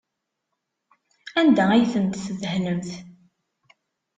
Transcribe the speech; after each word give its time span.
Anda 1.39 1.65
ay 1.71 1.85
tent-tdehnemt? 1.93 2.89